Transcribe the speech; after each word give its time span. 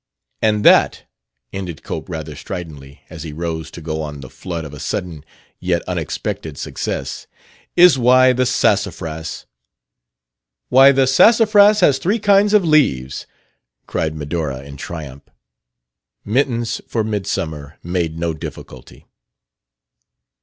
"And 0.41 0.65
that," 0.65 1.03
ended 1.53 1.83
Cope 1.83 2.09
rather 2.09 2.35
stridently, 2.35 3.01
as 3.11 3.21
he 3.21 3.31
rose 3.33 3.69
to 3.69 3.81
go 3.81 4.01
on 4.01 4.21
the 4.21 4.31
flood 4.31 4.65
of 4.65 4.73
a 4.73 4.79
sudden 4.79 5.23
yet 5.59 5.83
unexpected 5.87 6.57
success, 6.57 7.27
"is 7.75 7.99
Why 7.99 8.33
the 8.33 8.47
Sassafras" 8.47 9.45
"Why 10.69 10.91
the 10.91 11.05
Sassafras 11.05 11.81
has 11.81 11.99
Three 11.99 12.17
Kinds 12.17 12.55
of 12.55 12.65
Leaves!" 12.65 13.27
cried 13.85 14.15
Medora 14.15 14.63
in 14.63 14.75
triumph. 14.75 15.29
Mittens 16.25 16.81
for 16.87 17.03
midsummer 17.03 17.77
made 17.83 18.17
no 18.17 18.33
difficulty. 18.33 19.05